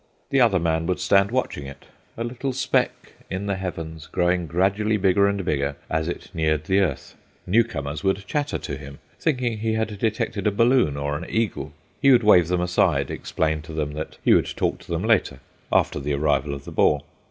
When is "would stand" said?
0.87-1.29